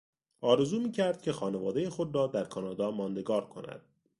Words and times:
آرزو 0.41 0.79
میکرد 0.79 1.21
که 1.21 1.31
خانوادهی 1.33 1.89
خود 1.89 2.15
را 2.15 2.27
در 2.27 2.43
کانادا 2.43 2.91
ماندگار 2.91 3.47
کند. 3.49 3.81